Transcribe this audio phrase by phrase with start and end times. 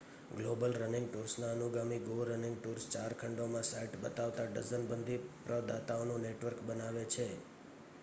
[0.31, 7.03] global running ટૂર્સના અનુગામી go running tours ચાર ખંડોમાં સાઇટ બતાવતા ડઝનબંધી પ્રદાતાઓનું નેટવર્ક બનાવે
[7.11, 7.27] છે